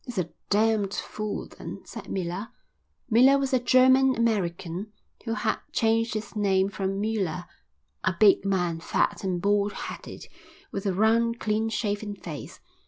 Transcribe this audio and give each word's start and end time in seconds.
"He's 0.03 0.17
a 0.17 0.31
damned 0.49 0.95
fool 0.95 1.47
then," 1.47 1.83
said 1.85 2.09
Miller. 2.09 2.47
Miller 3.11 3.37
was 3.37 3.53
a 3.53 3.59
German 3.59 4.15
American 4.15 4.91
who 5.25 5.35
had 5.35 5.59
changed 5.73 6.15
his 6.15 6.35
name 6.35 6.69
from 6.69 6.99
Müller, 6.99 7.45
a 8.03 8.15
big 8.19 8.43
man, 8.43 8.79
fat 8.79 9.23
and 9.23 9.39
bald 9.39 9.73
headed, 9.73 10.25
with 10.71 10.87
a 10.87 10.93
round, 10.95 11.39
clean 11.39 11.69
shaven 11.69 12.15
face. 12.15 12.59